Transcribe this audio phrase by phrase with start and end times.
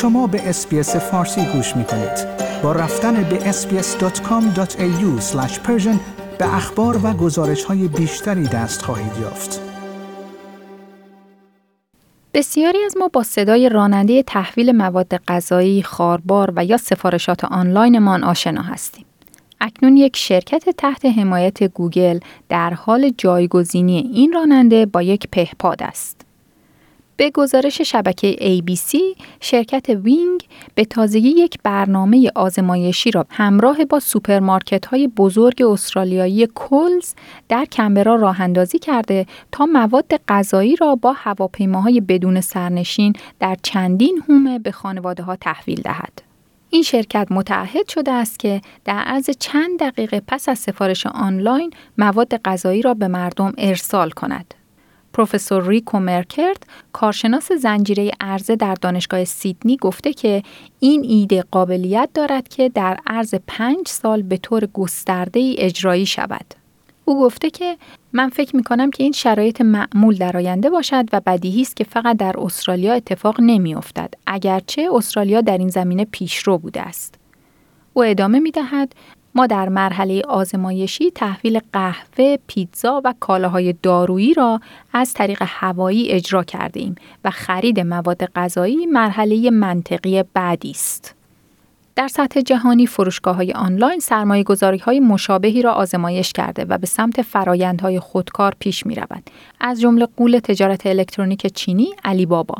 [0.00, 2.26] شما به SBS فارسی گوش می کنید.
[2.62, 5.24] با رفتن به sbs.com.au
[6.38, 9.60] به اخبار و گزارش های بیشتری دست خواهید یافت.
[12.34, 18.62] بسیاری از ما با صدای راننده تحویل مواد غذایی، خواربار و یا سفارشات آنلاینمان آشنا
[18.62, 19.04] هستیم.
[19.60, 26.29] اکنون یک شرکت تحت حمایت گوگل در حال جایگزینی این راننده با یک پهپاد است.
[27.20, 28.98] به گزارش شبکه ABC،
[29.40, 30.40] شرکت وینگ
[30.74, 37.14] به تازگی یک برنامه آزمایشی را همراه با سوپرمارکت های بزرگ استرالیایی کولز
[37.48, 44.22] در کمبرا راه اندازی کرده تا مواد غذایی را با هواپیماهای بدون سرنشین در چندین
[44.28, 46.22] حومه به خانواده ها تحویل دهد.
[46.70, 52.36] این شرکت متعهد شده است که در عرض چند دقیقه پس از سفارش آنلاین مواد
[52.36, 54.54] غذایی را به مردم ارسال کند.
[55.20, 60.42] پروفسور ریکو مرکرد کارشناس زنجیره ارزه در دانشگاه سیدنی گفته که
[60.78, 66.54] این ایده قابلیت دارد که در عرض پنج سال به طور گسترده ای اجرایی شود.
[67.04, 67.76] او گفته که
[68.12, 71.84] من فکر می کنم که این شرایط معمول در آینده باشد و بدیهی است که
[71.84, 77.14] فقط در استرالیا اتفاق نمی افتد اگرچه استرالیا در این زمینه پیشرو بوده است.
[77.94, 78.94] او ادامه می دهد
[79.34, 84.60] ما در مرحله آزمایشی تحویل قهوه، پیتزا و کالاهای دارویی را
[84.92, 91.14] از طریق هوایی اجرا کرده ایم و خرید مواد غذایی مرحله منطقی بعدی است.
[91.96, 94.44] در سطح جهانی فروشگاه های آنلاین سرمایه
[94.84, 99.30] های مشابهی را آزمایش کرده و به سمت فرایندهای خودکار پیش می روند.
[99.60, 102.54] از جمله غول تجارت الکترونیک چینی علی بابا.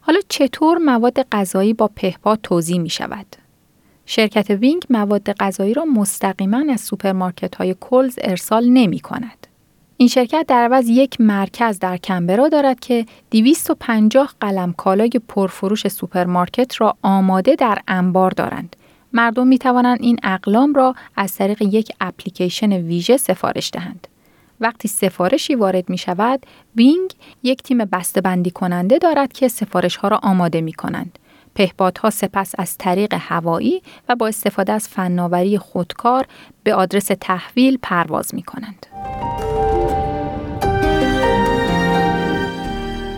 [0.00, 3.26] حالا چطور مواد غذایی با پهپاد توزیع می شود؟
[4.12, 9.46] شرکت وینگ مواد غذایی را مستقیما از سوپرمارکت های کولز ارسال نمی کند.
[9.96, 16.80] این شرکت در عوض یک مرکز در کمبرا دارد که 250 قلم کالای پرفروش سوپرمارکت
[16.80, 18.76] را آماده در انبار دارند.
[19.12, 24.08] مردم می توانند این اقلام را از طریق یک اپلیکیشن ویژه سفارش دهند.
[24.60, 26.46] وقتی سفارشی وارد می شود،
[26.76, 27.10] وینگ
[27.42, 27.84] یک تیم بسته
[28.24, 31.18] بندی کننده دارد که سفارش ها را آماده می کنند.
[31.54, 36.26] پهپادها سپس از طریق هوایی و با استفاده از فناوری خودکار
[36.62, 38.86] به آدرس تحویل پرواز می کنند.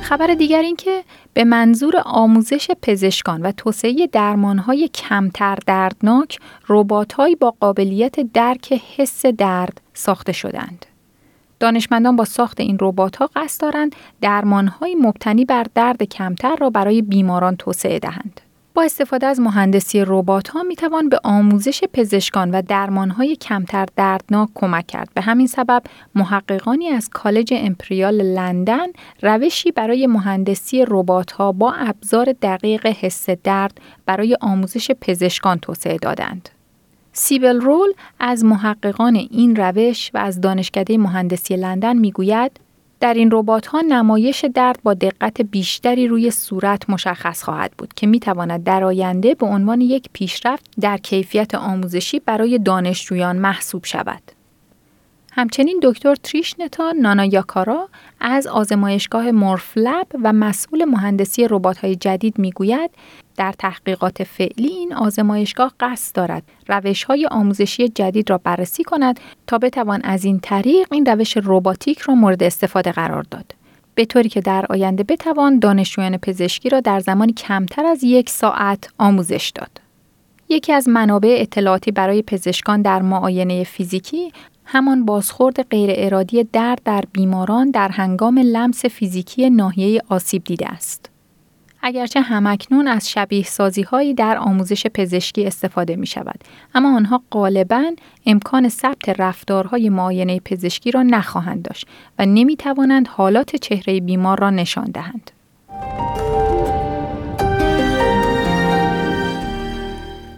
[0.02, 1.04] خبر دیگر این که
[1.34, 6.38] به منظور آموزش پزشکان و توسعه درمانهای کمتر دردناک،
[6.68, 10.86] رباتهایی با قابلیت درک حس درد ساخته شدند.
[11.62, 17.02] دانشمندان با ساخت این ربات ها قصد دارند درمانهای مبتنی بر درد کمتر را برای
[17.02, 18.40] بیماران توسعه دهند.
[18.74, 23.86] با استفاده از مهندسی ربات ها می توان به آموزش پزشکان و درمان های کمتر
[23.96, 25.08] دردناک کمک کرد.
[25.14, 25.82] به همین سبب
[26.14, 28.86] محققانی از کالج امپریال لندن
[29.22, 36.48] روشی برای مهندسی ربات ها با ابزار دقیق حس درد برای آموزش پزشکان توسعه دادند.
[37.12, 42.60] سیبل رول از محققان این روش و از دانشکده مهندسی لندن می‌گوید
[43.00, 48.06] در این ربات ها نمایش درد با دقت بیشتری روی صورت مشخص خواهد بود که
[48.06, 54.31] می تواند در آینده به عنوان یک پیشرفت در کیفیت آموزشی برای دانشجویان محسوب شود.
[55.34, 57.88] همچنین دکتر تریشنتا نانایاکارا
[58.20, 62.90] از آزمایشگاه مورفلب و مسئول مهندسی ربات‌های جدید می‌گوید
[63.36, 69.58] در تحقیقات فعلی این آزمایشگاه قصد دارد روش های آموزشی جدید را بررسی کند تا
[69.58, 73.54] بتوان از این طریق این روش رباتیک را مورد استفاده قرار داد.
[73.94, 78.88] به طوری که در آینده بتوان دانشجویان پزشکی را در زمانی کمتر از یک ساعت
[78.98, 79.80] آموزش داد.
[80.48, 84.32] یکی از منابع اطلاعاتی برای پزشکان در معاینه فیزیکی
[84.74, 91.10] همان بازخورد غیر ارادی درد در بیماران در هنگام لمس فیزیکی ناحیه آسیب دیده است.
[91.82, 96.44] اگرچه همکنون از شبیه سازی هایی در آموزش پزشکی استفاده می شود
[96.74, 97.84] اما آنها غالبا
[98.26, 101.86] امکان ثبت رفتارهای معاینه پزشکی را نخواهند داشت
[102.18, 105.30] و نمی توانند حالات چهره بیمار را نشان دهند.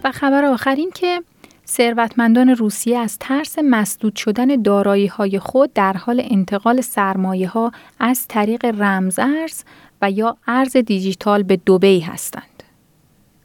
[0.03, 1.21] و خبر آخر این که
[1.67, 8.27] ثروتمندان روسیه از ترس مسدود شدن دارایی های خود در حال انتقال سرمایه ها از
[8.27, 9.63] طریق رمزارز
[10.01, 12.63] و یا ارز دیجیتال به دوبی هستند.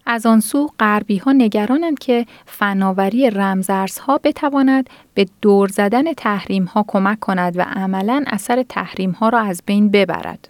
[0.06, 6.84] از آن سو غربی ها نگرانند که فناوری رمزارزها بتواند به دور زدن تحریم ها
[6.88, 10.50] کمک کند و عملا اثر تحریم ها را از بین ببرد.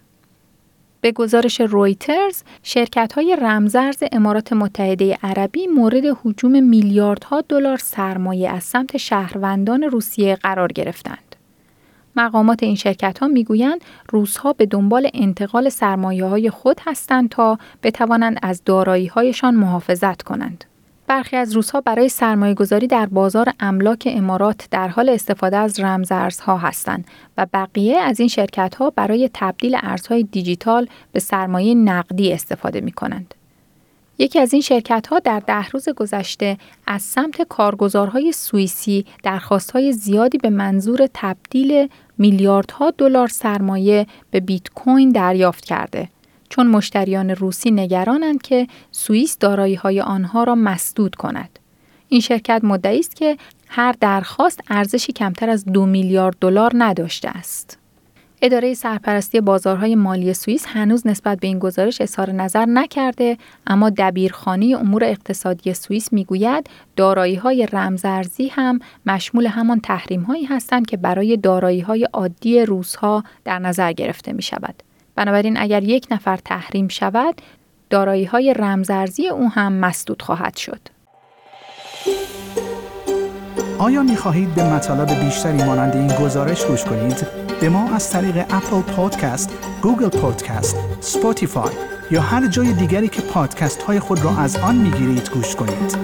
[1.01, 8.65] به گزارش رویترز، شرکت های رمزرز امارات متحده عربی مورد حجوم میلیاردها دلار سرمایه از
[8.65, 11.37] سمت شهروندان روسیه قرار گرفتند.
[12.17, 18.39] مقامات این شرکت ها می‌گویند روسها به دنبال انتقال سرمایه های خود هستند تا بتوانند
[18.43, 20.65] از دارایی هایشان محافظت کنند.
[21.11, 26.57] برخی از روسها برای سرمایه گذاری در بازار املاک امارات در حال استفاده از رمزارزها
[26.57, 27.05] هستند
[27.37, 32.93] و بقیه از این شرکت ها برای تبدیل ارزهای دیجیتال به سرمایه نقدی استفاده می
[32.93, 33.35] کنند.
[34.19, 40.39] یکی از این شرکت ها در ده روز گذشته از سمت کارگزارهای سوئیسی درخواستهای زیادی
[40.39, 46.09] به منظور تبدیل میلیاردها دلار سرمایه به بیت کوین دریافت کرده
[46.51, 51.59] چون مشتریان روسی نگرانند که سوئیس دارایی های آنها را مسدود کند.
[52.09, 53.37] این شرکت مدعی است که
[53.69, 57.79] هر درخواست ارزشی کمتر از دو میلیارد دلار نداشته است.
[58.43, 64.77] اداره سرپرستی بازارهای مالی سوئیس هنوز نسبت به این گزارش اظهار نظر نکرده اما دبیرخانه
[64.81, 71.37] امور اقتصادی سوئیس می‌گوید دارایی های رمزارزی هم مشمول همان تحریم هایی هستند که برای
[71.37, 74.90] دارایی های عادی روس ها در نظر گرفته می شود.
[75.21, 77.35] بنابراین اگر یک نفر تحریم شود
[77.91, 80.81] دارایی های رمزارزی او هم مسدود خواهد شد.
[83.79, 87.27] آیا می خواهید به مطالب بیشتری مانند این گزارش گوش کنید؟
[87.61, 91.73] به ما از طریق Apple Podcasts، Google Podcasts، Spotify
[92.11, 95.97] یا هر جای دیگری که پادکست های خود را از آن می گیرید گوش کنید.